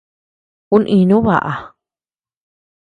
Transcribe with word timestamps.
Uu 0.75 0.81
íinu 0.95 1.17
baʼa. 1.25 1.53